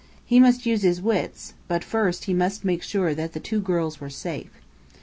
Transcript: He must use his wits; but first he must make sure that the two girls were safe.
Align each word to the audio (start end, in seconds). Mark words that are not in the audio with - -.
He 0.25 0.39
must 0.39 0.65
use 0.65 0.81
his 0.81 0.99
wits; 0.99 1.53
but 1.67 1.83
first 1.83 2.23
he 2.23 2.33
must 2.33 2.65
make 2.65 2.81
sure 2.81 3.13
that 3.13 3.33
the 3.33 3.39
two 3.39 3.59
girls 3.61 4.01
were 4.01 4.09
safe. 4.09 4.49